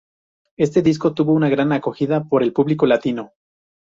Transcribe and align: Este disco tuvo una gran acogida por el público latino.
Este 0.57 0.81
disco 0.81 1.13
tuvo 1.13 1.31
una 1.33 1.47
gran 1.47 1.71
acogida 1.73 2.23
por 2.23 2.41
el 2.41 2.53
público 2.53 2.87
latino. 2.87 3.33